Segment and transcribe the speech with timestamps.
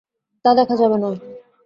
[0.45, 1.17] তা দেখা যাবে নয়।